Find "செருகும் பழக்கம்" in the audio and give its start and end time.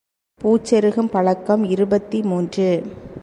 0.75-1.63